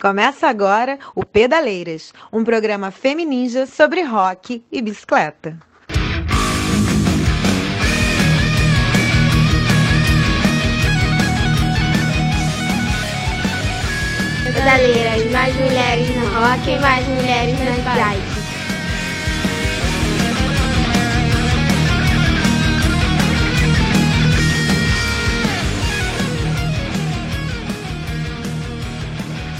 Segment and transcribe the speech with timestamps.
[0.00, 5.58] Começa agora o Pedaleiras, um programa femininja sobre rock e bicicleta.
[14.42, 18.29] Pedaleiras, mais mulheres no rock e mais mulheres nas bikes.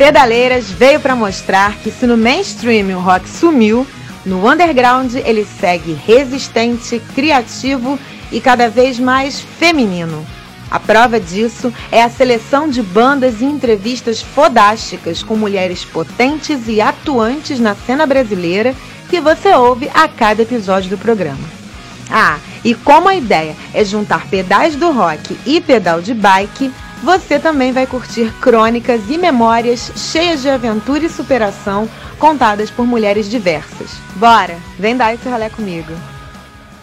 [0.01, 3.87] Pedaleiras veio para mostrar que se no mainstream o rock sumiu,
[4.25, 7.99] no underground ele segue resistente, criativo
[8.33, 10.27] e cada vez mais feminino.
[10.71, 16.81] A prova disso é a seleção de bandas e entrevistas fodásticas com mulheres potentes e
[16.81, 18.75] atuantes na cena brasileira
[19.11, 21.47] que você ouve a cada episódio do programa.
[22.11, 26.73] Ah, e como a ideia é juntar pedais do rock e pedal de bike,
[27.03, 31.89] você também vai curtir crônicas e memórias cheias de aventura e superação
[32.19, 33.91] contadas por mulheres diversas.
[34.17, 35.93] Bora, vem dar esse rolê comigo.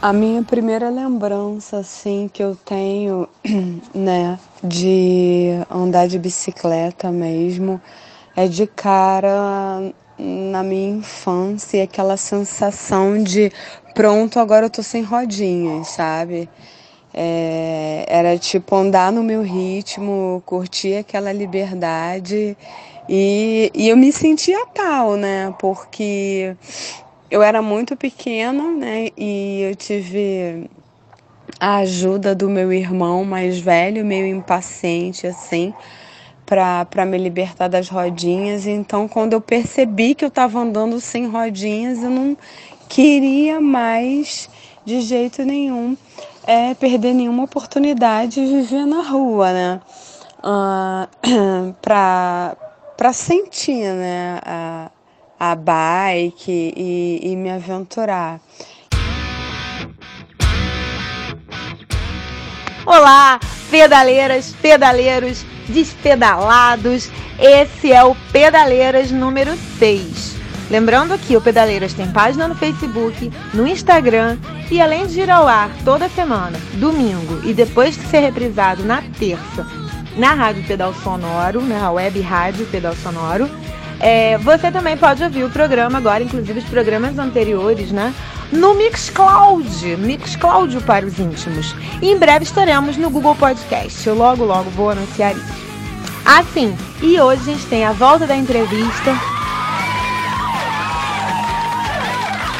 [0.01, 3.27] A minha primeira lembrança, assim, que eu tenho,
[3.93, 7.81] né, de andar de bicicleta mesmo,
[8.35, 13.51] é de cara na minha infância, aquela sensação de
[13.93, 16.49] pronto, agora eu tô sem rodinhas, sabe?
[17.19, 22.55] É, era tipo andar no meu ritmo, curtir aquela liberdade
[23.09, 25.53] e, e eu me sentia tal, né?
[25.57, 26.55] Porque
[27.31, 29.09] eu era muito pequena, né?
[29.17, 30.69] E eu tive
[31.59, 35.73] a ajuda do meu irmão mais velho, meio impaciente assim,
[36.45, 38.67] para me libertar das rodinhas.
[38.67, 42.37] Então, quando eu percebi que eu estava andando sem rodinhas, eu não
[42.89, 44.49] queria mais
[44.85, 45.97] de jeito nenhum
[46.47, 49.81] é perder nenhuma oportunidade de viver na rua, né?
[50.37, 54.91] Uh, para sentir né, a,
[55.37, 58.39] a bike e, e me aventurar.
[62.85, 67.11] Olá, pedaleiras, pedaleiros, despedalados.
[67.39, 70.36] Esse é o Pedaleiras número 6.
[70.69, 74.37] Lembrando que o Pedaleiras tem página no Facebook, no Instagram
[74.69, 79.01] e além de ir ao ar toda semana, domingo e depois de ser reprisado na
[79.17, 79.65] terça
[80.17, 83.49] na Rádio Pedal Sonoro, na web Rádio Pedal Sonoro,
[83.99, 88.13] é, você também pode ouvir o programa agora, inclusive os programas anteriores, né?
[88.51, 91.75] No Mixcloud, Mixcloud para os íntimos.
[92.01, 94.07] E em breve estaremos no Google Podcast.
[94.07, 95.67] Eu logo, logo vou anunciar isso.
[96.25, 99.15] Assim, e hoje a gente tem a volta da entrevista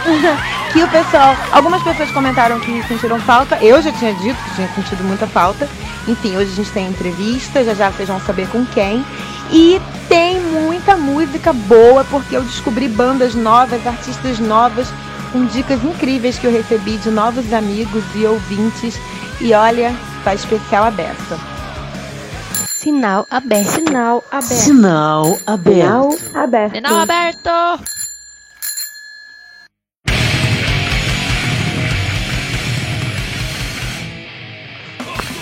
[0.74, 4.68] que o pessoal, algumas pessoas comentaram que sentiram falta, eu já tinha dito que tinha
[4.70, 5.68] sentido muita falta.
[6.08, 9.06] Enfim, hoje a gente tem entrevista, já já vocês vão saber com quem.
[9.52, 14.88] E tem muita música boa, porque eu descobri bandas novas, artistas novas,
[15.32, 19.00] com dicas incríveis que eu recebi de novos amigos e ouvintes.
[19.40, 19.94] E olha,
[20.24, 21.38] tá especial a beça.
[22.74, 23.70] Sinal aberto.
[23.70, 24.54] Sinal aberto.
[24.54, 26.18] Sinal aberto.
[26.18, 26.76] Sinal aberto.
[26.76, 28.07] Sinal aberto.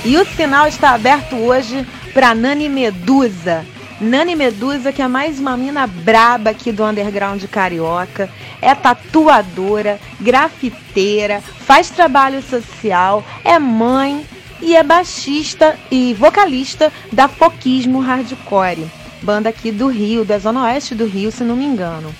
[0.06, 1.84] E o sinal está aberto hoje
[2.14, 3.66] para Nani Medusa.
[4.00, 8.30] Nani Medusa, que é mais uma mina braba aqui do underground carioca,
[8.62, 14.24] é tatuadora, grafiteira, faz trabalho social, é mãe
[14.62, 18.86] e é baixista e vocalista da Foquismo Hardcore,
[19.24, 22.14] banda aqui do Rio, da zona oeste do Rio, se não me engano.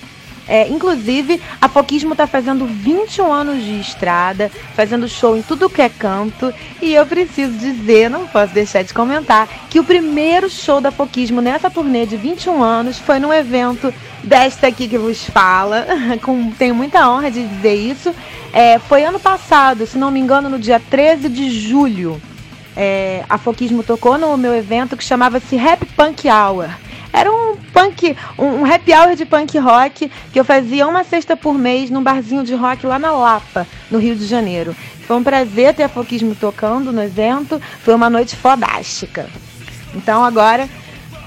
[0.48, 5.82] É, inclusive, a Foquismo está fazendo 21 anos de estrada, fazendo show em tudo que
[5.82, 6.52] é canto.
[6.80, 11.40] E eu preciso dizer, não posso deixar de comentar, que o primeiro show da Foquismo
[11.40, 13.92] nessa turnê de 21 anos foi num evento
[14.22, 15.86] desta aqui que vos fala.
[16.22, 18.14] Com, tenho muita honra de dizer isso.
[18.52, 22.20] É, foi ano passado, se não me engano, no dia 13 de julho.
[22.76, 26.68] É, a Foquismo tocou no meu evento que chamava-se Rap Punk Hour
[27.76, 32.02] punk, um, happy hour de punk rock que eu fazia uma sexta por mês num
[32.02, 34.74] barzinho de rock lá na Lapa, no Rio de Janeiro.
[35.06, 39.28] Foi um prazer ter a Foquismo tocando no evento, foi uma noite fodástica.
[39.94, 40.66] Então agora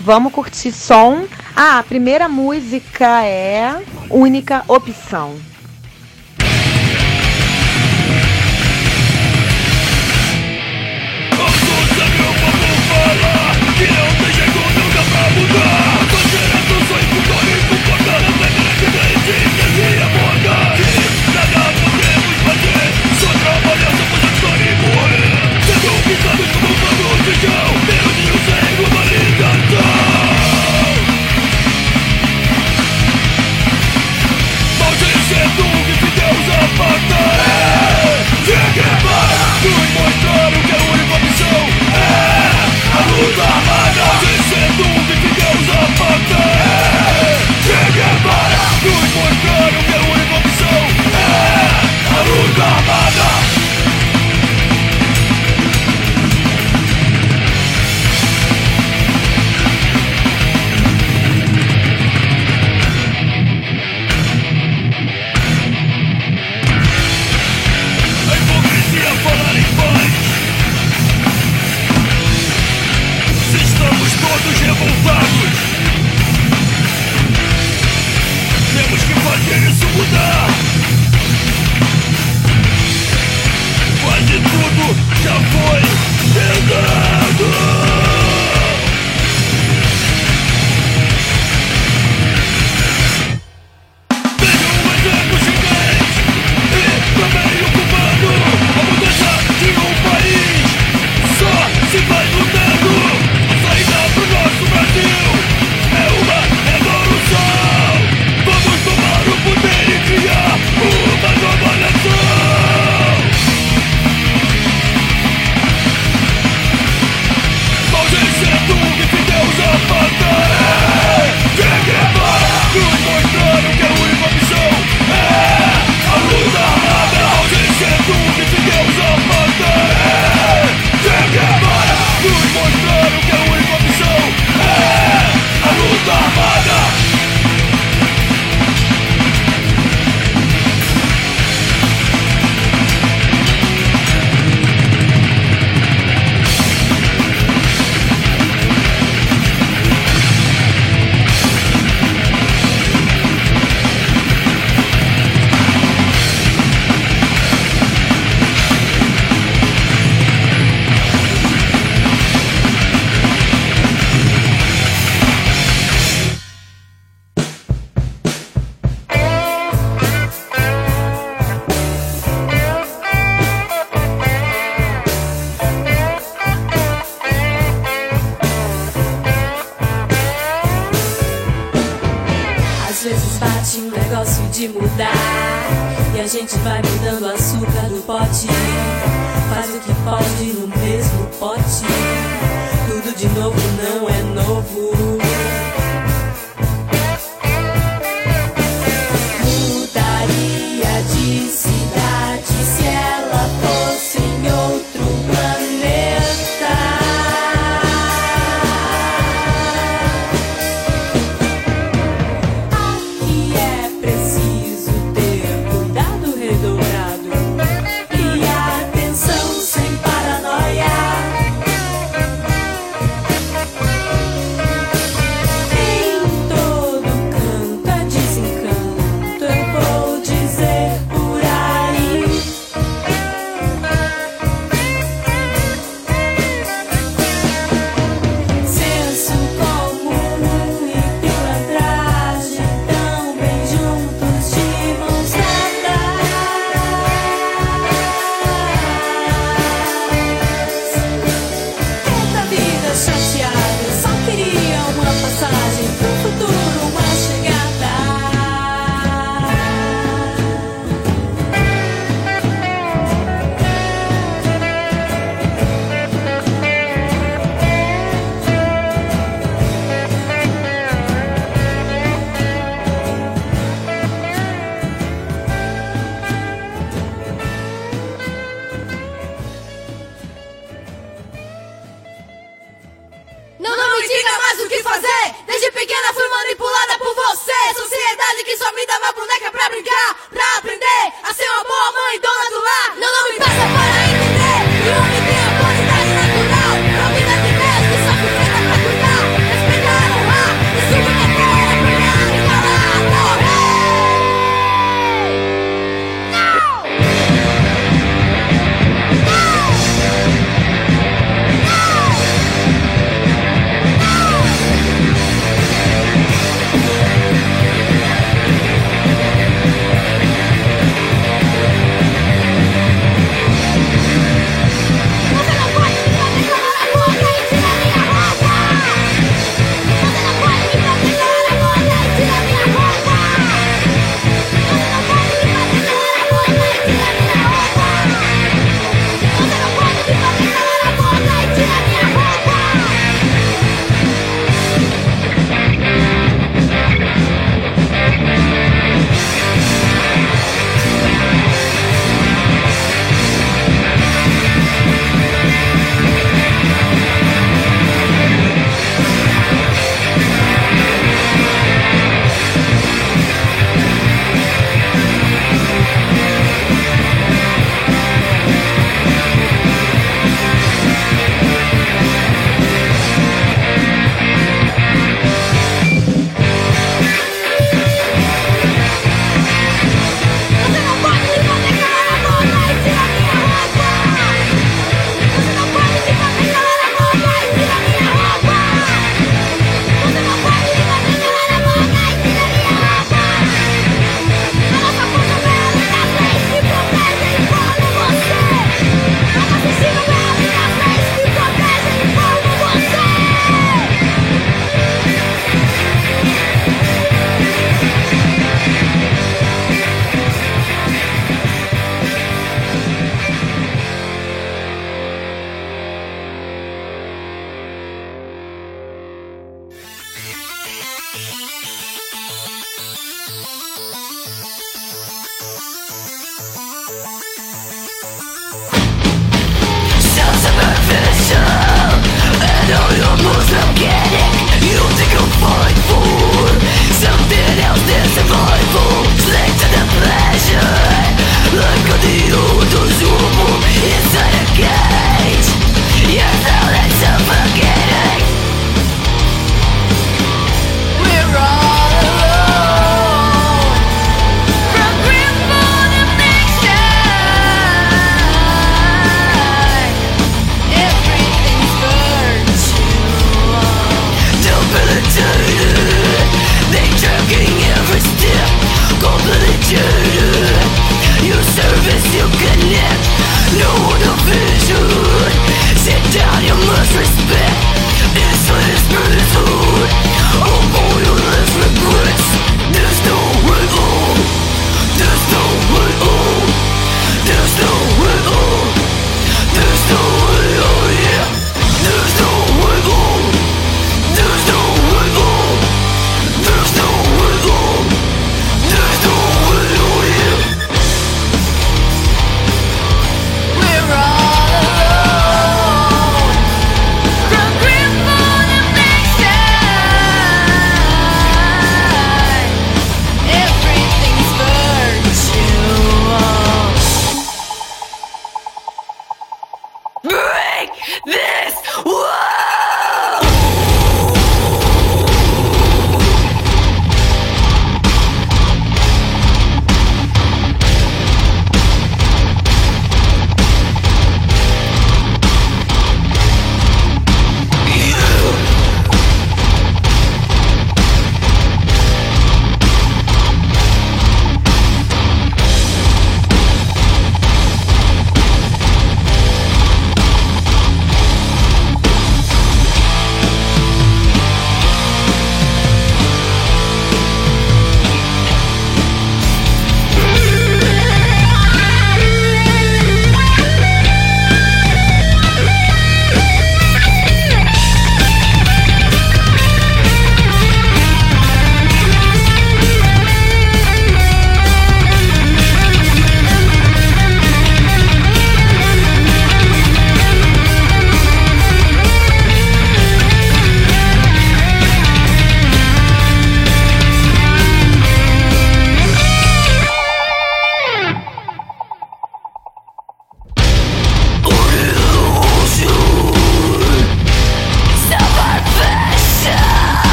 [0.00, 1.26] vamos curtir som.
[1.54, 3.78] Ah, a primeira música é
[4.08, 5.36] Única Opção.
[13.76, 15.89] Que não tem jeito nunca pra mudar
[49.10, 50.86] suportando meu irmão missão
[51.18, 53.59] É a luta amada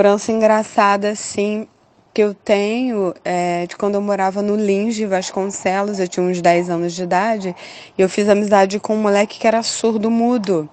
[0.00, 1.68] lembrança engraçada, assim,
[2.14, 6.40] que eu tenho é, de quando eu morava no Lins de Vasconcelos, eu tinha uns
[6.40, 7.54] 10 anos de idade,
[7.98, 10.66] e eu fiz amizade com um moleque que era surdo-mudo.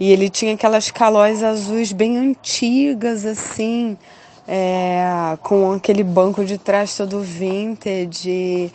[0.00, 3.96] E ele tinha aquelas calóis azuis bem antigas, assim,
[4.48, 8.72] é, com aquele banco de trás todo vintage.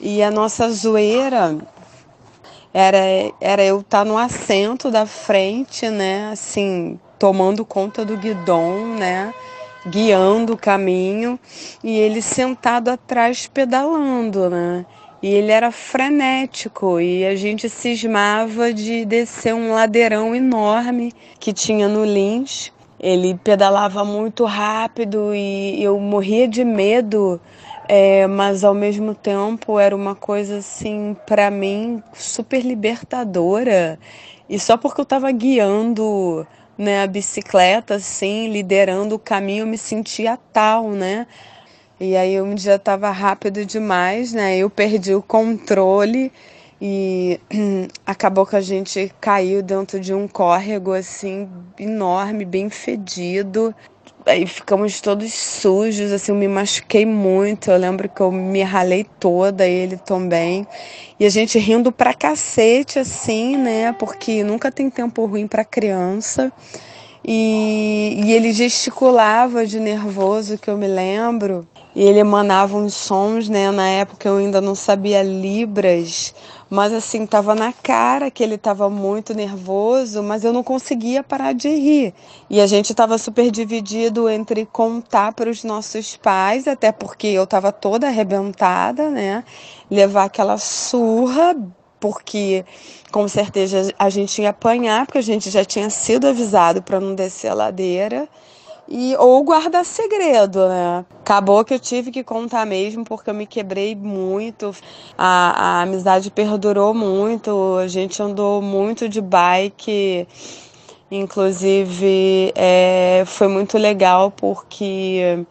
[0.00, 1.56] E a nossa zoeira
[2.74, 2.98] era,
[3.40, 9.32] era eu estar tá no assento da frente, né, assim, tomando conta do guidão, né,
[9.86, 11.38] guiando o caminho,
[11.82, 14.84] e ele sentado atrás pedalando, né.
[15.22, 21.88] E ele era frenético e a gente cismava de descer um ladeirão enorme que tinha
[21.88, 22.70] no Lins.
[23.00, 27.40] Ele pedalava muito rápido e eu morria de medo,
[27.88, 33.98] é, mas ao mesmo tempo era uma coisa assim, para mim, super libertadora.
[34.48, 36.46] E só porque eu estava guiando
[36.76, 41.26] né, a bicicleta, assim, liderando o caminho, eu me sentia tal, né?
[41.98, 44.58] E aí um dia estava rápido demais, né?
[44.58, 46.30] Eu perdi o controle
[46.80, 47.40] e
[48.04, 53.74] acabou que a gente caiu dentro de um córrego assim enorme, bem fedido.
[54.26, 57.70] Aí ficamos todos sujos, assim, eu me machuquei muito.
[57.70, 60.66] Eu lembro que eu me ralei toda, ele também.
[61.18, 63.92] E a gente rindo pra cacete, assim, né?
[63.92, 66.52] Porque nunca tem tempo ruim para criança.
[67.24, 71.66] E, e ele gesticulava de nervoso, que eu me lembro
[71.96, 73.70] e ele emanava uns sons, né?
[73.70, 76.34] Na época eu ainda não sabia Libras,
[76.68, 81.52] mas assim, tava na cara que ele tava muito nervoso, mas eu não conseguia parar
[81.52, 82.14] de rir.
[82.50, 87.46] E a gente tava super dividido entre contar para os nossos pais, até porque eu
[87.46, 89.44] tava toda arrebentada, né?
[89.90, 91.56] Levar aquela surra
[92.00, 92.64] porque
[93.10, 97.14] com certeza a gente ia apanhar, porque a gente já tinha sido avisado para não
[97.14, 98.28] descer a ladeira
[98.88, 101.04] e ou guardar segredo, né?
[101.20, 104.74] Acabou que eu tive que contar mesmo porque eu me quebrei muito.
[105.18, 107.76] A, a amizade perdurou muito.
[107.78, 110.28] A gente andou muito de bike.
[111.10, 115.44] Inclusive, é, foi muito legal porque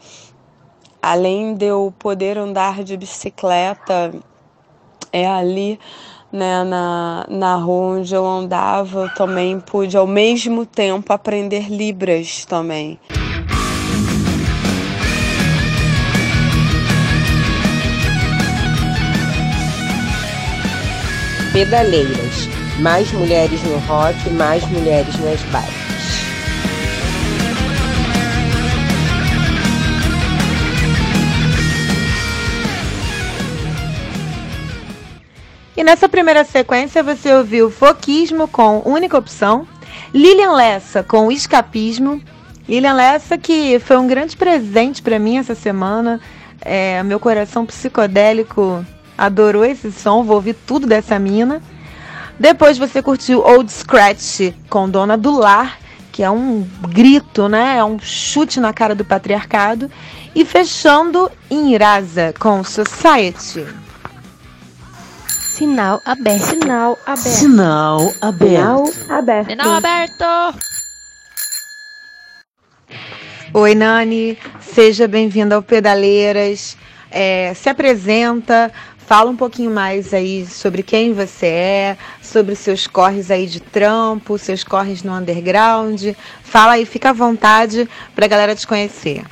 [1.02, 4.12] além de eu poder andar de bicicleta,
[5.14, 5.80] é ali
[6.32, 12.44] né, na, na rua onde eu andava, eu também pude ao mesmo tempo aprender Libras
[12.44, 13.00] também.
[21.56, 22.50] Pedaleiras.
[22.82, 25.86] Mais mulheres no rock, mais mulheres nas bikes.
[35.78, 39.66] E nessa primeira sequência você ouviu Foquismo com Única Opção,
[40.14, 42.22] Lilian Lessa com Escapismo.
[42.68, 46.20] Lilian Lessa que foi um grande presente para mim essa semana.
[46.60, 48.86] É, meu coração psicodélico
[49.18, 51.62] adorou esse som, vou ouvir tudo dessa mina.
[52.40, 55.80] Depois você curtiu Old Scratch com Dona do Lar,
[56.12, 57.78] que é um grito, né?
[57.78, 59.90] É um chute na cara do patriarcado.
[60.34, 63.66] E fechando em Irasa com Society.
[65.30, 66.44] Sinal aberto.
[66.44, 67.28] Sinal aberto.
[67.28, 68.92] Sinal aberto.
[68.92, 69.50] Sinal aberto.
[69.50, 70.60] Sinal aberto.
[73.54, 74.38] Oi, Nani.
[74.60, 76.78] Seja bem-vinda ao Pedaleiras.
[77.10, 78.70] É, se apresenta,
[79.06, 84.36] Fala um pouquinho mais aí sobre quem você é, sobre seus corres aí de trampo,
[84.40, 86.02] seus corres no underground.
[86.44, 89.24] Fala aí, fica à vontade para a galera te conhecer.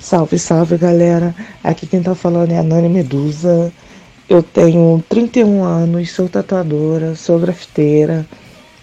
[0.00, 1.32] Salve, salve galera.
[1.62, 3.72] Aqui quem tá falando é a Nani Medusa.
[4.28, 8.26] Eu tenho 31 anos, sou tatuadora, sou grafiteira.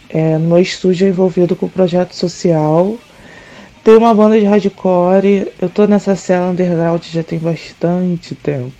[0.10, 2.98] É, estúdio envolvido com projeto social
[3.84, 8.72] tem uma banda de hardcore, eu tô nessa cena underground já tem bastante tempo.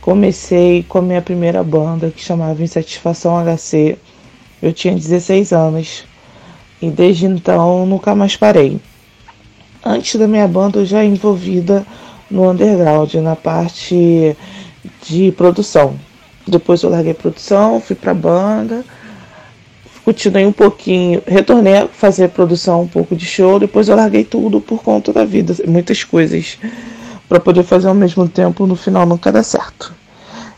[0.00, 3.98] Comecei com a minha primeira banda que chamava Insatisfação HC.
[4.62, 6.04] Eu tinha 16 anos
[6.80, 8.80] e desde então nunca mais parei.
[9.84, 11.86] Antes da minha banda eu já envolvida
[12.30, 14.34] no underground, na parte
[15.06, 15.94] de produção.
[16.46, 18.82] Depois eu larguei produção, fui pra banda
[20.06, 24.60] continuei um pouquinho, retornei a fazer produção um pouco de show, depois eu larguei tudo
[24.60, 26.60] por conta da vida, muitas coisas
[27.28, 29.92] para poder fazer ao mesmo tempo, no final nunca dá certo.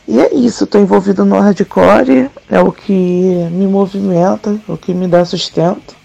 [0.07, 4.93] E é isso, estou envolvido no hardcore, é o que me movimenta, é o que
[4.93, 5.97] me dá sustento.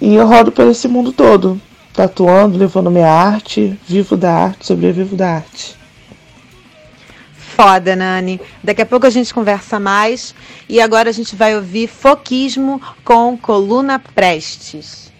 [0.00, 1.60] E eu rodo por esse mundo todo,
[1.92, 5.83] tatuando, levando minha arte, vivo da arte, sobrevivo da arte
[7.54, 8.40] foda, Nani.
[8.62, 10.34] Daqui a pouco a gente conversa mais.
[10.68, 15.12] E agora a gente vai ouvir Foquismo com Coluna Prestes.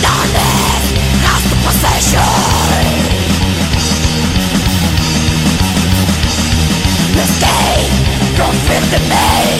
[0.00, 0.84] Darkness
[1.24, 2.32] has the possession
[7.22, 7.92] Escape
[8.36, 9.51] from fear the man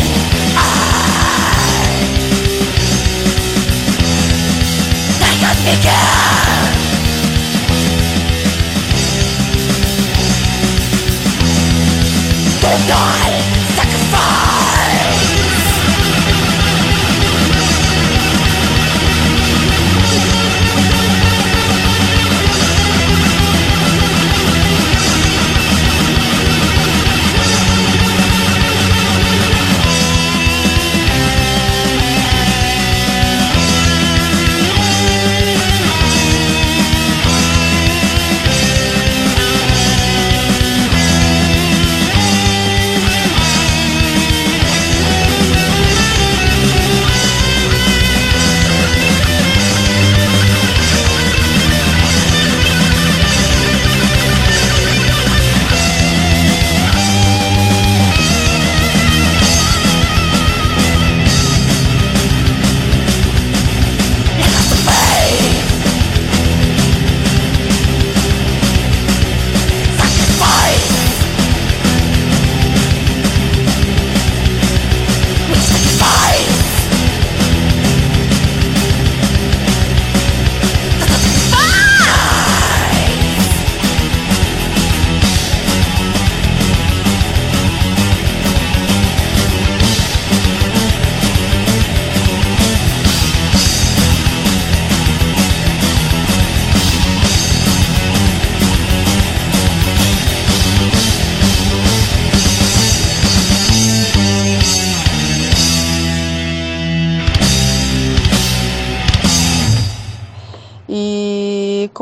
[12.87, 13.32] die.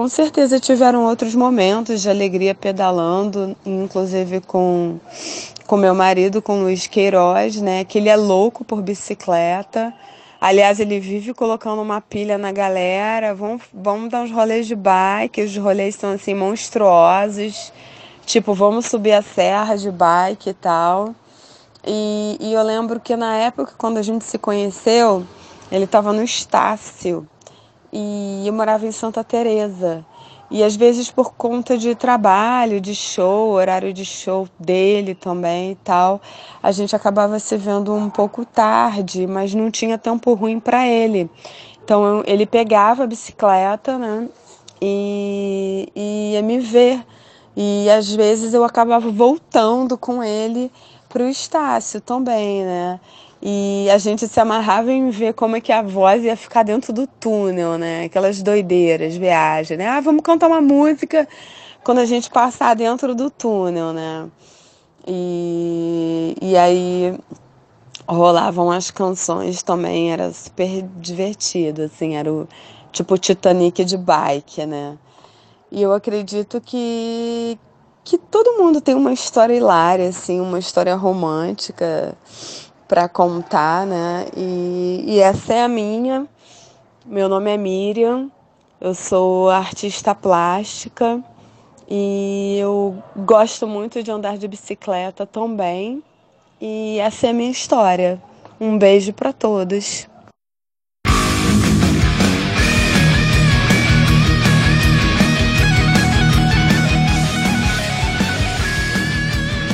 [0.09, 4.99] Certeza tiveram outros momentos de alegria pedalando, inclusive com
[5.67, 7.85] com meu marido, com Luiz Queiroz, né?
[7.85, 9.95] Que ele é louco por bicicleta.
[10.41, 13.37] Aliás, ele vive colocando uma pilha na galera.
[13.37, 15.43] Vamos, vamos dar uns rolês de bike.
[15.43, 17.72] Os rolês são assim monstruosos.
[18.27, 21.14] Tipo, vamos subir a serra de bike e tal.
[21.87, 25.24] E, e eu lembro que na época, quando a gente se conheceu,
[25.70, 27.29] ele estava no Estácio
[27.93, 30.05] e eu morava em Santa Teresa.
[30.51, 35.74] E às vezes por conta de trabalho, de show, horário de show dele também e
[35.76, 36.20] tal,
[36.61, 41.30] a gente acabava se vendo um pouco tarde, mas não tinha tempo ruim para ele.
[41.84, 44.28] Então ele pegava a bicicleta, né?
[44.82, 47.05] E, e ia me ver.
[47.57, 50.70] E às vezes eu acabava voltando com ele
[51.09, 52.99] para o Estácio também, né?
[53.43, 56.93] E a gente se amarrava em ver como é que a voz ia ficar dentro
[56.93, 58.05] do túnel, né?
[58.05, 59.88] Aquelas doideiras, viagem, né?
[59.88, 61.26] Ah, vamos cantar uma música
[61.82, 64.28] quando a gente passar dentro do túnel, né?
[65.07, 67.18] E, e aí
[68.07, 72.47] rolavam as canções também, era super divertido, assim, era o
[72.93, 74.99] tipo Titanic de bike, né?
[75.72, 77.59] E eu acredito que,
[78.05, 82.14] que todo mundo tem uma história hilária, assim, uma história romântica
[82.91, 84.26] para contar, né?
[84.36, 86.26] E, e essa é a minha.
[87.07, 88.28] Meu nome é Miriam,
[88.80, 91.22] eu sou artista plástica
[91.88, 96.03] e eu gosto muito de andar de bicicleta também.
[96.61, 98.20] E essa é a minha história.
[98.61, 100.09] Um beijo para todos.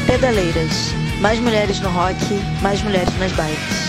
[0.06, 1.05] Pedaleiras.
[1.20, 2.16] Mais mulheres no rock,
[2.62, 3.86] mais mulheres nas bikes.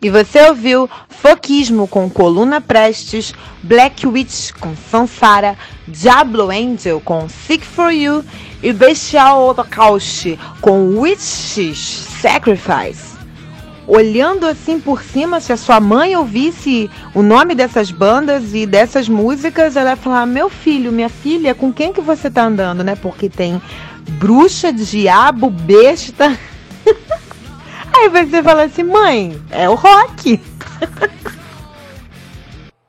[0.00, 5.56] E você ouviu Foquismo com Coluna Prestes, Black Witch com Sansara,
[5.86, 8.24] Diablo Angel com Sick For You
[8.60, 11.78] e Bestial Holocaust com Witches
[12.20, 13.11] Sacrifice.
[13.86, 19.08] Olhando assim por cima, se a sua mãe ouvisse o nome dessas bandas e dessas
[19.08, 22.94] músicas, ela ia falar: Meu filho, minha filha, com quem que você tá andando, né?
[22.94, 23.60] Porque tem
[24.10, 26.38] bruxa, diabo, besta.
[27.94, 30.40] Aí você fala assim, mãe, é o rock.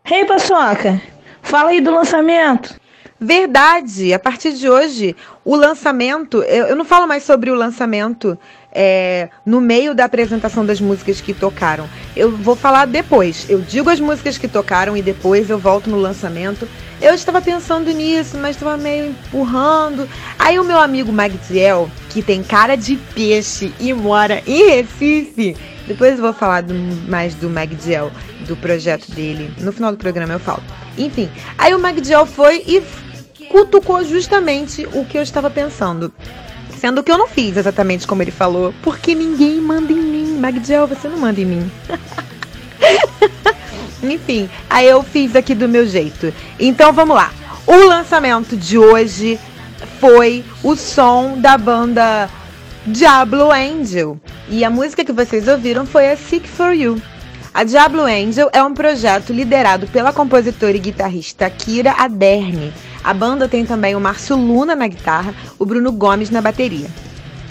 [0.05, 1.01] Hey, Paçoca,
[1.41, 2.75] fala aí do lançamento.
[3.17, 5.15] Verdade, a partir de hoje,
[5.45, 8.37] o lançamento, eu, eu não falo mais sobre o lançamento
[8.73, 11.87] é, no meio da apresentação das músicas que tocaram.
[12.15, 13.45] Eu vou falar depois.
[13.47, 16.67] Eu digo as músicas que tocaram e depois eu volto no lançamento.
[16.99, 20.09] Eu estava pensando nisso, mas estava meio empurrando.
[20.39, 25.55] Aí o meu amigo Magdiel, que tem cara de peixe e mora em Recife.
[25.85, 26.73] Depois eu vou falar do,
[27.09, 28.09] mais do Magdiel,
[28.47, 29.53] do projeto dele.
[29.59, 30.63] No final do programa eu falo.
[30.97, 32.81] Enfim, aí o Magdiel foi e
[33.49, 36.13] cutucou justamente o que eu estava pensando.
[36.83, 40.37] Sendo que eu não fiz exatamente como ele falou, porque ninguém manda em mim.
[40.37, 41.71] Magdiel, você não manda em mim.
[44.03, 46.33] Enfim, aí eu fiz aqui do meu jeito.
[46.59, 47.31] Então vamos lá.
[47.65, 49.39] O lançamento de hoje
[50.01, 52.29] foi o som da banda
[52.85, 54.19] Diablo Angel.
[54.49, 57.01] E a música que vocês ouviram foi a Sick For You.
[57.53, 62.73] A Diablo Angel é um projeto liderado pela compositora e guitarrista Kira Aderne
[63.03, 66.87] a banda tem também o Márcio Luna na guitarra, o Bruno Gomes na bateria.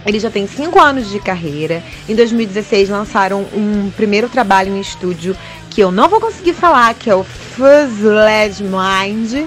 [0.06, 1.82] Ele já tem cinco anos de carreira.
[2.08, 5.36] Em 2016 lançaram um primeiro trabalho em estúdio
[5.70, 9.46] que eu não vou conseguir falar, que é o Fuzzled Mind.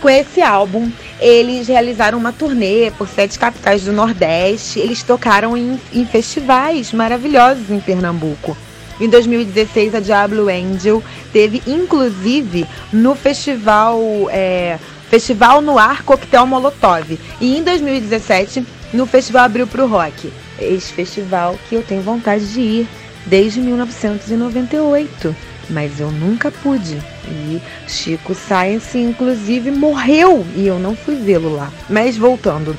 [0.00, 0.90] Com esse álbum,
[1.20, 4.80] eles realizaram uma turnê por sete capitais do Nordeste.
[4.80, 8.56] Eles tocaram em, em festivais maravilhosos em Pernambuco.
[9.00, 14.78] Em 2016, a Diablo Angel teve, inclusive, no festival é,
[15.08, 17.18] Festival no Ar Coquetel Molotov.
[17.40, 20.32] E em 2017, no Festival Abril pro Rock.
[20.58, 22.88] Esse festival que eu tenho vontade de ir
[23.26, 25.36] desde 1998.
[25.70, 26.98] Mas eu nunca pude.
[27.28, 31.72] E Chico Science, inclusive, morreu e eu não fui vê-lo lá.
[31.88, 32.76] Mas voltando.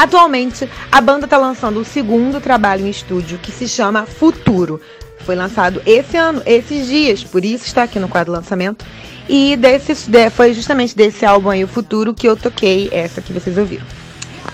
[0.00, 4.80] Atualmente, a banda está lançando o segundo trabalho em estúdio que se chama Futuro.
[5.26, 8.82] Foi lançado esse ano, esses dias, por isso está aqui no quadro lançamento.
[9.28, 9.94] E desse,
[10.30, 13.84] foi justamente desse álbum aí, O Futuro, que eu toquei essa que vocês ouviram.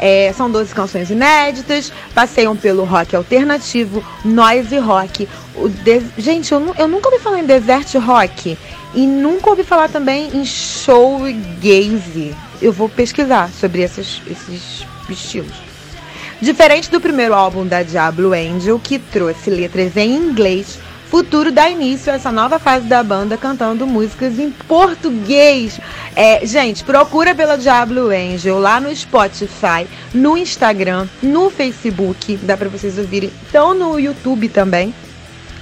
[0.00, 5.28] É, são 12 canções inéditas, passeiam pelo rock alternativo, noise rock.
[5.84, 6.02] De...
[6.18, 8.58] Gente, eu, eu, nunca ouvi falar em desert rock
[8.92, 12.34] e nunca ouvi falar também em showgaze.
[12.60, 15.54] Eu vou pesquisar sobre esses, esses estilos.
[16.40, 20.78] Diferente do primeiro álbum da Diablo Angel, que trouxe letras em inglês,
[21.08, 25.80] Futuro dá início a essa nova fase da banda cantando músicas em português.
[26.16, 32.68] É, gente, procura pela Diablo Angel lá no Spotify, no Instagram, no Facebook, dá para
[32.68, 33.30] vocês ouvirem.
[33.44, 34.92] Estão no YouTube também.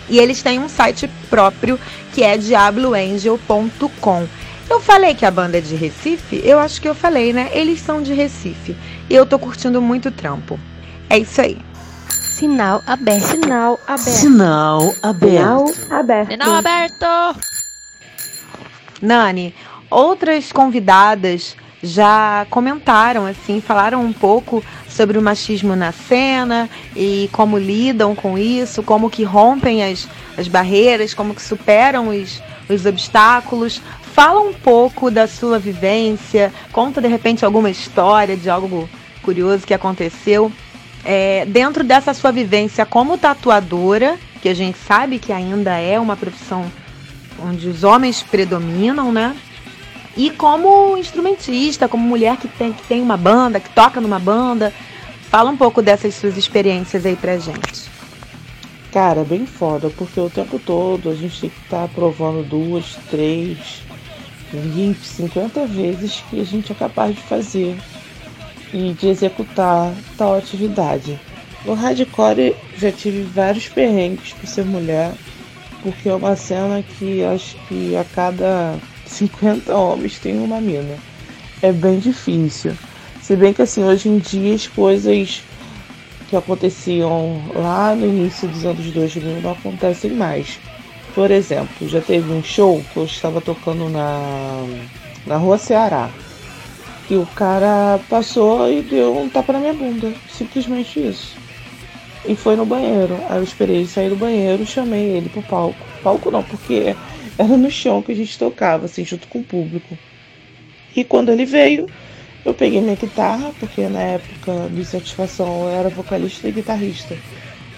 [0.09, 1.78] E eles têm um site próprio
[2.12, 4.26] que é diabloangel.com.
[4.69, 6.41] Eu falei que a banda é de Recife?
[6.45, 7.51] Eu acho que eu falei, né?
[7.53, 8.77] Eles são de Recife.
[9.09, 10.59] E eu tô curtindo muito o trampo.
[11.09, 11.59] É isso aí.
[12.11, 13.27] Sinal aberto.
[13.27, 14.09] Sinal aberto.
[14.11, 15.75] Sinal aberto.
[15.75, 16.31] Sinal aberto.
[16.31, 17.07] Sinal aberto.
[19.01, 19.55] Nani,
[19.91, 27.59] outras convidadas já comentaram assim, falaram um pouco sobre o machismo na cena e como
[27.59, 30.09] lidam com isso, como que rompem as,
[30.39, 33.83] as barreiras, como que superam os, os obstáculos.
[34.15, 38.89] Fala um pouco da sua vivência, conta de repente alguma história de algo
[39.23, 40.53] curioso que aconteceu.
[41.05, 46.17] É, dentro dessa sua vivência como tatuadora, que a gente sabe que ainda é uma
[46.17, 46.71] profissão
[47.43, 49.35] onde os homens predominam, né?
[50.17, 54.73] E como instrumentista, como mulher que tem, que tem uma banda, que toca numa banda.
[55.29, 57.91] Fala um pouco dessas suas experiências aí pra gente.
[58.93, 62.97] Cara, bem foda, porque o tempo todo a gente tem que estar tá provando duas,
[63.11, 63.83] três,
[64.61, 67.77] 20, 50 vezes que a gente é capaz de fazer
[68.73, 71.19] e de executar tal atividade.
[71.65, 75.13] No hardcore já tive vários perrengues por ser mulher,
[75.83, 80.97] porque é uma cena que acho que a cada 50 homens tem uma mina.
[81.63, 82.77] É bem difícil.
[83.23, 85.43] Se bem que assim, hoje em dia as coisas
[86.29, 90.59] que aconteciam lá no início dos anos 2000 não acontecem mais.
[91.15, 94.67] Por exemplo, já teve um show que eu estava tocando na,
[95.27, 96.11] na rua Ceará.
[97.09, 100.12] E o cara passou e deu um tapa na minha bunda.
[100.29, 101.37] Simplesmente isso.
[102.27, 103.17] E foi no banheiro.
[103.29, 105.79] Aí eu esperei ele sair do banheiro, chamei ele pro palco.
[106.03, 106.97] Palco não, porque
[107.39, 109.97] era no chão que a gente tocava, assim, junto com o público.
[110.97, 111.87] E quando ele veio,
[112.45, 117.17] eu peguei minha guitarra, porque na época de satisfação eu era vocalista e guitarrista.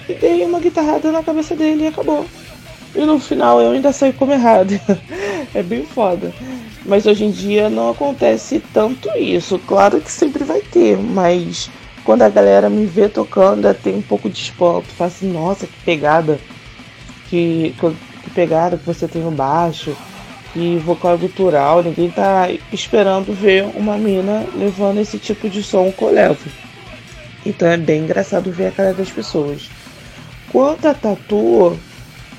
[0.09, 2.27] E dei uma guitarrada na cabeça dele e acabou.
[2.97, 4.81] E no final eu ainda saí como errado.
[5.55, 6.33] é bem foda.
[6.85, 9.59] Mas hoje em dia não acontece tanto isso.
[9.59, 11.69] Claro que sempre vai ter, mas
[12.05, 14.87] quando a galera me vê tocando, tem um pouco de espanto.
[14.95, 16.39] Fala assim, nossa, que pegada.
[17.29, 17.75] Que,
[18.23, 19.95] que pegada que você tem no baixo
[20.55, 26.03] e vocal gutural, ninguém tá esperando ver uma mina levando esse tipo de som que
[26.03, 26.49] eu levo.
[27.45, 29.69] Então é bem engraçado ver a cara das pessoas.
[30.51, 31.79] Quanto a tatu,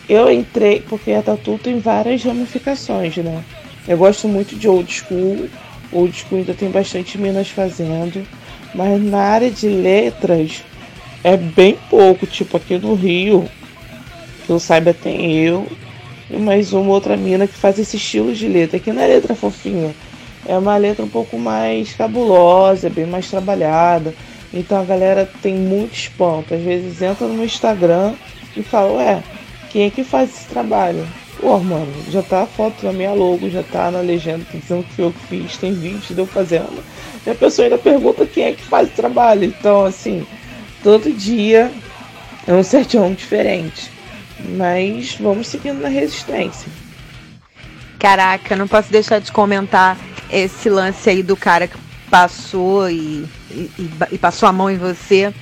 [0.09, 3.43] eu entrei, porque a tatu tem várias ramificações, né?
[3.87, 5.49] Eu gosto muito de old school,
[5.91, 8.25] old school ainda tem bastante minas fazendo,
[8.73, 10.63] mas na área de letras
[11.23, 13.49] é bem pouco, tipo aqui no Rio,
[14.45, 15.67] que eu saiba tem eu
[16.29, 19.35] e mais uma outra mina que faz esse estilo de letra, que não é letra
[19.35, 19.93] fofinha,
[20.45, 24.13] é uma letra um pouco mais cabulosa, bem mais trabalhada.
[24.53, 26.53] Então a galera tem muito espanto.
[26.53, 28.13] Às vezes entra no Instagram
[28.55, 29.23] e fala, ué,
[29.69, 31.07] quem é que faz esse trabalho?
[31.39, 35.01] Pô, mano, já tá a foto na minha logo, já tá na legenda dizendo que
[35.01, 36.83] eu fiz, tem vídeo de eu fazendo.
[37.25, 39.43] E a pessoa ainda pergunta quem é que faz o trabalho.
[39.43, 40.25] Então, assim,
[40.83, 41.71] todo dia
[42.47, 43.91] é um certão diferente.
[44.57, 46.69] Mas vamos seguindo na resistência.
[47.99, 49.97] Caraca, não posso deixar de comentar
[50.31, 51.77] esse lance aí do cara que
[52.09, 55.33] passou e, e, e passou a mão em você.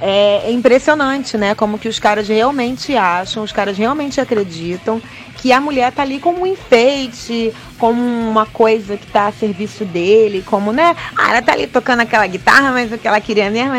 [0.00, 1.54] É, impressionante, né?
[1.54, 5.00] Como que os caras realmente acham, os caras realmente acreditam
[5.40, 9.86] que a mulher tá ali como um enfeite, como uma coisa que tá a serviço
[9.86, 10.94] dele, como, né?
[11.16, 13.72] Ah, ela tá ali tocando aquela guitarra, mas o que ela queria mesmo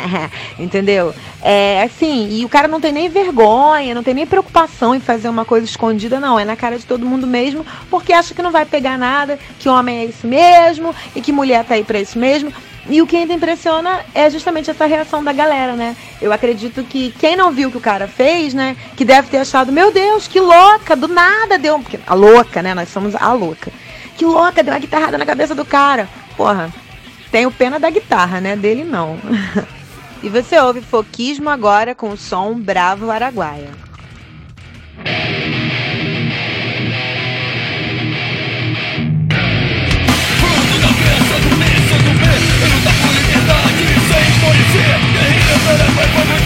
[0.58, 1.14] Entendeu?
[1.42, 5.28] É assim, e o cara não tem nem vergonha, não tem nem preocupação em fazer
[5.28, 6.38] uma coisa escondida, não.
[6.38, 9.68] É na cara de todo mundo mesmo, porque acha que não vai pegar nada, que
[9.68, 12.52] homem é isso mesmo, e que mulher tá aí pra isso mesmo.
[12.88, 15.96] E o que ainda impressiona é justamente essa reação da galera, né?
[16.20, 18.76] Eu acredito que quem não viu o que o cara fez, né?
[18.96, 21.78] Que deve ter achado, meu Deus, que louca, do nada deu.
[21.78, 22.74] Porque a louca, né?
[22.74, 23.70] Nós somos a louca.
[24.16, 26.08] Que louca, deu uma guitarrada na cabeça do cara.
[26.36, 26.72] Porra,
[27.30, 28.56] tenho pena da guitarra, né?
[28.56, 29.16] Dele não.
[30.22, 33.91] e você ouve Foquismo agora com o som Bravo Araguaia.
[44.52, 44.98] What is here?
[45.14, 46.41] The heat of burning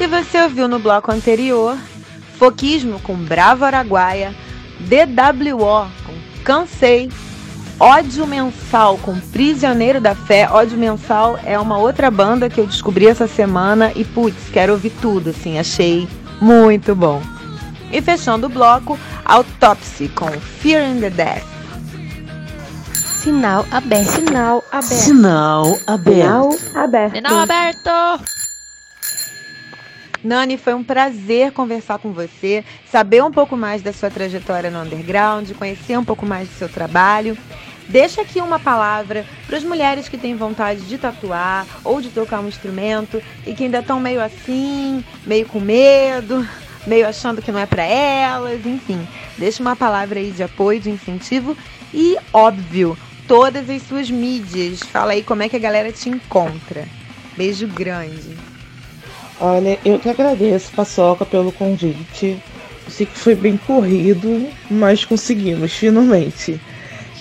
[0.00, 1.76] E você ouviu no bloco anterior
[2.38, 4.32] Foquismo com Bravo Araguaia,
[4.78, 7.10] DWO com Cansei,
[7.80, 10.48] Ódio Mensal com Prisioneiro da Fé.
[10.48, 14.90] Ódio Mensal é uma outra banda que eu descobri essa semana e putz, quero ouvir
[15.00, 16.08] tudo, assim, achei
[16.40, 17.20] muito bom.
[17.90, 21.44] E fechando o bloco, Autopsy com Fear in the Death.
[22.94, 24.10] Sinal aberto.
[24.10, 24.92] Sinal aberto.
[24.92, 26.52] Sinal aberto.
[26.52, 27.14] Sinal aberto.
[27.14, 28.37] Sinal aberto.
[30.28, 32.62] Nani, foi um prazer conversar com você,
[32.92, 36.68] saber um pouco mais da sua trajetória no underground, conhecer um pouco mais do seu
[36.68, 37.34] trabalho.
[37.88, 42.40] Deixa aqui uma palavra para as mulheres que têm vontade de tatuar ou de tocar
[42.40, 46.46] um instrumento e que ainda estão meio assim, meio com medo,
[46.86, 49.08] meio achando que não é para elas, enfim.
[49.38, 51.56] Deixa uma palavra aí de apoio, de incentivo
[51.94, 54.80] e, óbvio, todas as suas mídias.
[54.80, 56.86] Fala aí como é que a galera te encontra.
[57.34, 58.47] Beijo grande.
[59.40, 62.42] Olha, eu que agradeço, Paçoca, pelo convite.
[62.88, 66.60] Sei que foi bem corrido, mas conseguimos, finalmente.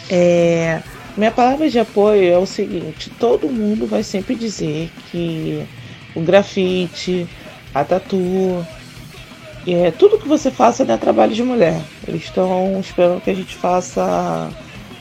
[0.10, 0.82] É,
[1.16, 5.64] minha palavra de apoio é o seguinte: todo mundo vai sempre dizer que
[6.16, 7.28] o grafite,
[7.74, 8.66] a tatu,
[9.68, 11.82] é, tudo que você faça é trabalho de mulher.
[12.08, 14.50] Eles estão esperando que a gente faça,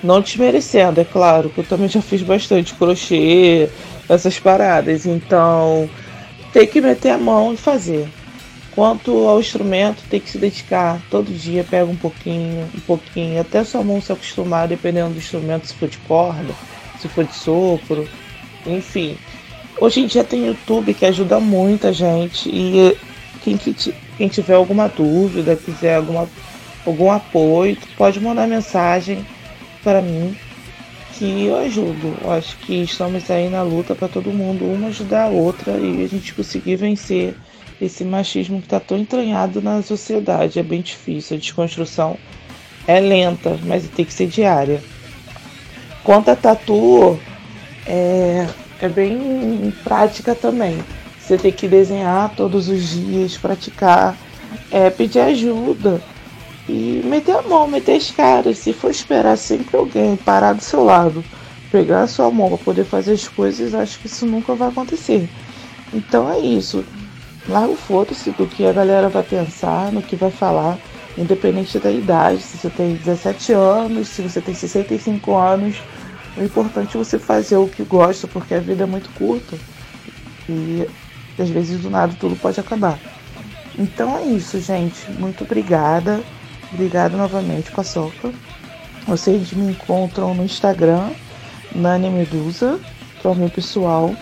[0.03, 3.71] não desmerecendo, é claro, que eu também já fiz bastante crochê,
[4.09, 5.07] essas paradas.
[5.07, 5.89] Então,
[6.53, 8.09] tem que meter a mão e fazer.
[8.75, 13.65] Quanto ao instrumento, tem que se dedicar todo dia, pega um pouquinho, um pouquinho, até
[13.65, 16.55] sua mão se acostumar, dependendo do instrumento, se for de corda,
[17.01, 18.07] se for de sopro,
[18.67, 19.17] enfim.
[19.81, 22.97] Hoje em dia tem YouTube que ajuda muita gente e
[23.43, 23.59] quem,
[24.19, 26.29] quem tiver alguma dúvida, quiser alguma,
[26.85, 29.25] algum apoio, pode mandar mensagem
[29.83, 30.37] para mim
[31.19, 32.17] que eu ajudo.
[32.23, 36.05] Eu acho que estamos aí na luta para todo mundo, uma ajudar a outra e
[36.05, 37.35] a gente conseguir vencer
[37.81, 40.59] esse machismo que está tão entranhado na sociedade.
[40.59, 42.17] É bem difícil, a desconstrução
[42.87, 44.83] é lenta, mas tem que ser diária.
[46.05, 47.19] Quanto a tatu,
[47.87, 48.47] é,
[48.81, 50.79] é bem prática também.
[51.19, 54.17] Você tem que desenhar todos os dias, praticar,
[54.71, 56.01] é, pedir ajuda
[56.69, 58.59] e meter a mão, meter as caras.
[58.59, 61.25] Se for esperar sempre alguém parar do seu lado,
[61.71, 65.29] pegar a sua mão para poder fazer as coisas, acho que isso nunca vai acontecer.
[65.93, 66.85] Então é isso.
[67.49, 70.79] Larga o foda-se do que a galera vai pensar, no que vai falar,
[71.17, 72.43] independente da idade.
[72.43, 75.77] Se você tem 17 anos, se você tem 65 anos,
[76.37, 79.57] o importante é você fazer o que gosta, porque a vida é muito curta
[80.49, 80.89] e
[81.39, 82.99] às vezes do nada tudo pode acabar.
[83.79, 85.11] Então é isso, gente.
[85.13, 86.23] Muito obrigada.
[86.73, 88.33] Obrigada novamente, Paçoca.
[89.07, 91.11] Vocês me encontram no Instagram,
[91.75, 92.81] Nani Medusa,
[93.21, 94.15] que é o meu pessoal.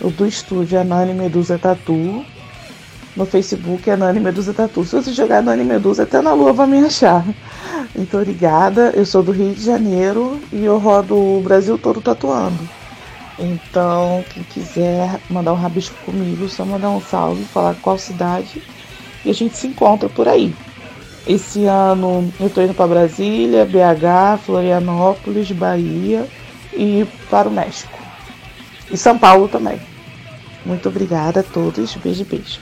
[0.00, 2.24] O do estúdio é Nani Medusa Tatu.
[3.14, 4.84] No Facebook é Nani Medusa Tatu.
[4.84, 7.24] Se você jogar Nani Medusa, até na lua vai me achar.
[7.94, 8.90] Então, obrigada.
[8.94, 12.68] Eu sou do Rio de Janeiro e eu rodo o Brasil todo tatuando.
[13.38, 18.62] Então, quem quiser mandar um rabisco comigo, só mandar um salve, falar qual cidade
[19.24, 20.54] e a gente se encontra por aí.
[21.26, 26.26] Esse ano eu tô indo para Brasília, BH, Florianópolis, Bahia
[26.72, 27.96] e para o México.
[28.90, 29.80] E São Paulo também.
[30.66, 31.94] Muito obrigada a todos.
[31.94, 32.60] Beijo, beijo.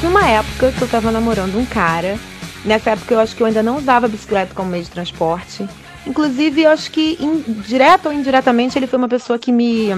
[0.00, 2.18] Tinha uma época que eu tava namorando um cara.
[2.64, 5.68] Nessa época eu acho que eu ainda não usava bicicleta como meio de transporte.
[6.06, 7.18] Inclusive, eu acho que,
[7.66, 9.88] direto ou indiretamente, ele foi uma pessoa que me,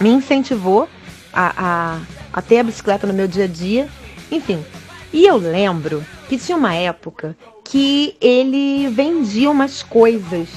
[0.00, 0.88] me incentivou
[1.32, 2.00] a, a,
[2.32, 3.88] a ter a bicicleta no meu dia a dia.
[4.30, 4.64] Enfim.
[5.12, 10.48] E eu lembro que tinha uma época que ele vendia umas coisas.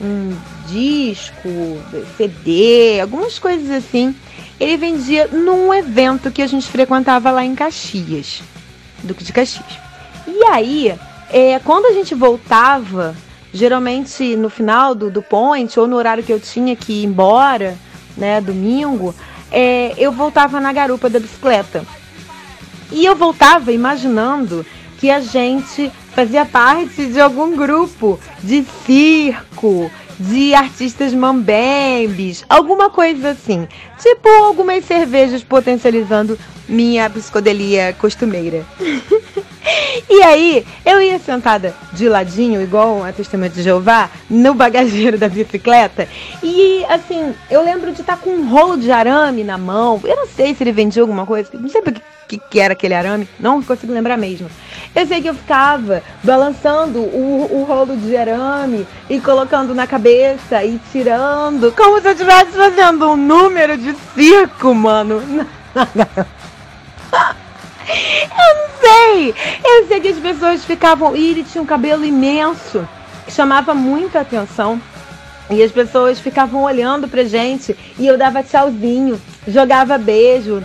[0.00, 0.36] Um
[0.66, 1.48] disco,
[2.16, 4.14] CD, algumas coisas assim.
[4.60, 8.42] ele vendia num evento que a gente frequentava lá em Caxias,
[9.02, 9.64] Duque de Caxias.
[10.26, 10.94] E aí,
[11.30, 13.16] é, quando a gente voltava,
[13.56, 17.76] geralmente no final do, do point ou no horário que eu tinha que ir embora,
[18.16, 19.14] né, domingo,
[19.50, 21.84] é, eu voltava na garupa da bicicleta.
[22.92, 24.64] E eu voltava imaginando
[24.98, 33.30] que a gente fazia parte de algum grupo de circo, de artistas mambembes, alguma coisa
[33.30, 33.68] assim.
[34.00, 36.38] Tipo algumas cervejas potencializando
[36.68, 38.64] minha psicodelia costumeira.
[40.08, 45.28] e aí, eu ia sentada de ladinho, igual a testemunha de Jeová, no bagageiro da
[45.28, 46.08] bicicleta.
[46.42, 50.00] E assim, eu lembro de estar com um rolo de arame na mão.
[50.04, 52.94] Eu não sei se ele vendia alguma coisa, não sei porque que, que era aquele
[52.94, 54.48] arame, não consigo lembrar mesmo.
[54.94, 60.64] Eu sei que eu ficava balançando o, o rolo de arame e colocando na cabeça
[60.64, 65.22] e tirando, como se eu estivesse fazendo um número de circo, mano.
[67.88, 69.34] Eu não sei.
[69.64, 71.16] Eu sei que as pessoas ficavam.
[71.16, 72.86] E ele tinha um cabelo imenso,
[73.28, 74.80] chamava muita atenção.
[75.48, 80.60] E as pessoas ficavam olhando pra gente e eu dava tchauzinho, jogava beijo,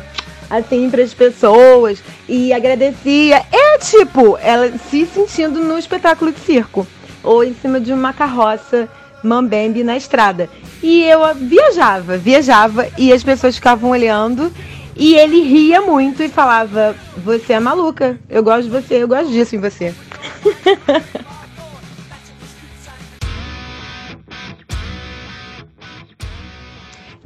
[0.51, 3.43] assim para as pessoas e agradecia.
[3.51, 6.85] É tipo, ela se sentindo no espetáculo de circo
[7.23, 8.89] ou em cima de uma carroça
[9.23, 10.49] mambembe na estrada.
[10.83, 14.51] E eu viajava, viajava e as pessoas ficavam olhando
[14.95, 18.19] e ele ria muito e falava: "Você é maluca.
[18.29, 19.93] Eu gosto de você, eu gosto disso em você".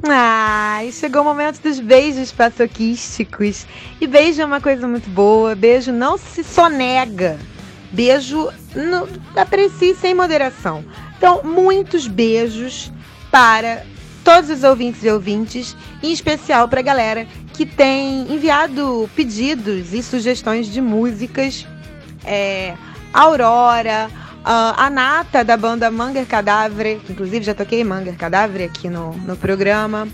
[0.08, 3.66] Ai, chegou o momento dos beijos paçoquísticos.
[4.00, 5.54] E beijo é uma coisa muito boa.
[5.54, 7.38] Beijo não se sonega.
[7.92, 9.08] Beijo no,
[9.40, 10.84] aprecie sem moderação.
[11.16, 12.92] Então, muitos beijos
[13.30, 13.84] para
[14.22, 20.02] todos os ouvintes e ouvintes, em especial para a galera que tem enviado pedidos e
[20.02, 21.66] sugestões de músicas.
[22.24, 22.74] É,
[23.12, 24.10] Aurora,
[24.48, 29.36] a Nata, da banda Manger Cadáver, que inclusive já toquei Manger Cadáver aqui no, no
[29.36, 30.06] programa.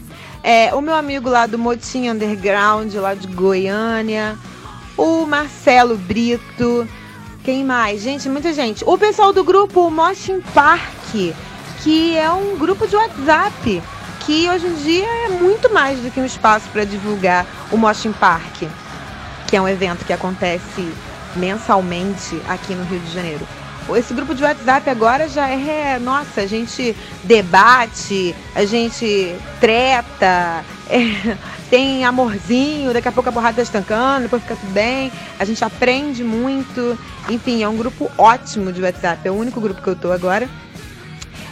[0.42, 4.38] É, o meu amigo lá do Motim Underground, lá de Goiânia.
[4.96, 6.88] O Marcelo Brito.
[7.44, 8.00] Quem mais?
[8.00, 8.82] Gente, muita gente.
[8.86, 11.34] O pessoal do grupo Motion Park,
[11.82, 13.82] que é um grupo de WhatsApp,
[14.20, 18.12] que hoje em dia é muito mais do que um espaço para divulgar o Motion
[18.12, 18.62] Park,
[19.46, 20.90] que é um evento que acontece
[21.36, 23.46] mensalmente aqui no Rio de Janeiro.
[23.96, 31.36] Esse grupo de WhatsApp agora já é, nossa, a gente debate, a gente treta, é,
[31.68, 35.64] tem amorzinho, daqui a pouco a borrada tá estancando, depois fica tudo bem, a gente
[35.64, 36.98] aprende muito.
[37.28, 40.48] Enfim, é um grupo ótimo de WhatsApp, é o único grupo que eu tô agora.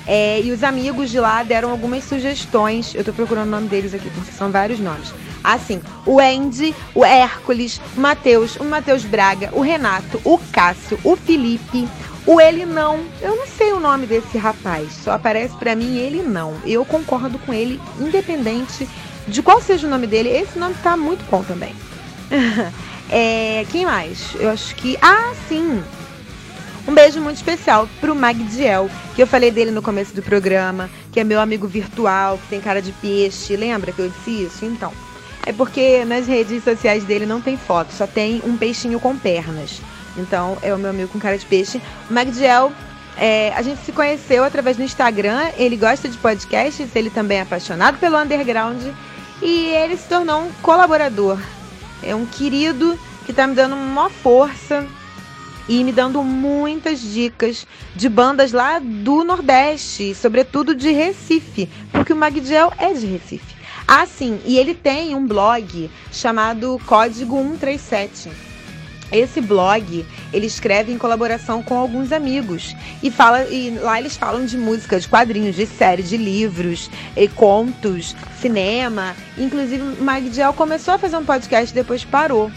[0.07, 2.95] É, e os amigos de lá deram algumas sugestões.
[2.95, 5.12] Eu tô procurando o nome deles aqui, porque são vários nomes.
[5.43, 11.16] Assim, o Andy, o Hércules, o Matheus, o Matheus Braga, o Renato, o Cássio, o
[11.16, 11.89] Felipe,
[12.27, 16.23] o ele não, eu não sei o nome desse rapaz, só aparece para mim ele
[16.23, 16.55] não.
[16.64, 18.89] Eu concordo com ele, independente
[19.27, 20.29] de qual seja o nome dele.
[20.29, 21.75] Esse nome tá muito bom também.
[23.11, 24.35] é, quem mais?
[24.39, 24.99] Eu acho que.
[25.01, 25.83] Ah, sim!
[26.87, 31.21] Um beijo muito especial pro Magdiel, que eu falei dele no começo do programa, que
[31.21, 33.57] é meu amigo virtual, que tem cara de peixe.
[33.57, 34.64] Lembra que eu disse isso?
[34.64, 34.93] Então.
[35.47, 39.81] É porque nas redes sociais dele não tem foto, só tem um peixinho com pernas.
[40.16, 41.80] Então, é o meu amigo com cara de peixe.
[42.08, 42.72] O Magdiel,
[43.16, 45.50] é, a gente se conheceu através do Instagram.
[45.56, 48.82] Ele gosta de podcasts, ele também é apaixonado pelo underground.
[49.42, 51.38] E ele se tornou um colaborador.
[52.02, 54.86] É um querido que está me dando uma força
[55.68, 62.16] e me dando muitas dicas de bandas lá do Nordeste, sobretudo de Recife, porque o
[62.16, 63.54] Magdiel é de Recife.
[63.86, 68.49] Ah, sim, e ele tem um blog chamado Código 137
[69.12, 74.44] esse blog ele escreve em colaboração com alguns amigos e fala e lá eles falam
[74.44, 79.14] de música, de quadrinhos, de séries, de livros, e contos, cinema.
[79.36, 82.50] Inclusive, Magdiel começou a fazer um podcast e depois parou.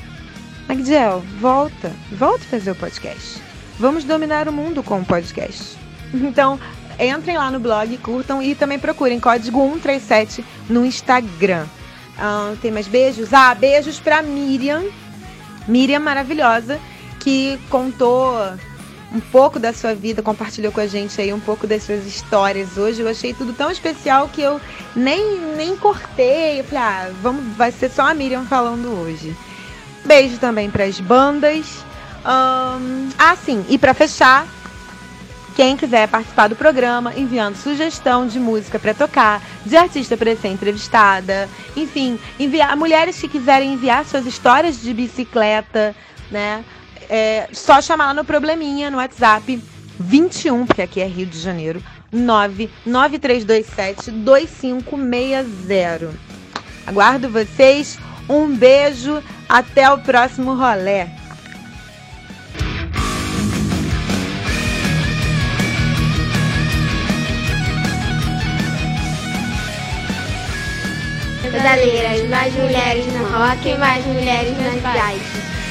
[0.68, 3.42] Magdiel, volta, volta a fazer o podcast.
[3.80, 5.78] Vamos dominar o mundo com o podcast.
[6.14, 6.60] Então,
[7.00, 11.66] entrem lá no blog, curtam e também procurem código 137 no Instagram.
[12.20, 13.34] Ah, tem mais beijos?
[13.34, 14.84] Ah, beijos pra Miriam
[15.68, 16.80] Miriam maravilhosa,
[17.20, 18.34] que contou
[19.14, 22.78] um pouco da sua vida, compartilhou com a gente aí um pouco das suas histórias
[22.78, 23.02] hoje.
[23.02, 24.60] Eu achei tudo tão especial que eu
[24.96, 26.60] nem, nem cortei.
[26.60, 29.36] Eu falei, ah, vamos, vai ser só a Miriam falando hoje.
[30.04, 31.84] Beijo também para as bandas.
[32.26, 34.48] Um, ah, sim, e para fechar,
[35.56, 40.48] Quem quiser participar do programa, enviando sugestão de música para tocar, de artista para ser
[40.48, 45.96] entrevistada, enfim, enviar mulheres que quiserem enviar suas histórias de bicicleta,
[46.32, 46.66] né?
[47.10, 49.62] É só chamar lá no probleminha no WhatsApp
[50.00, 56.14] 21, porque aqui é Rio de Janeiro, 99327 2560.
[56.88, 58.00] Aguardo vocês.
[58.28, 61.23] Um beijo, até o próximo rolê.
[72.30, 75.63] Mais mulheres no rock, mais mulheres nas cidades.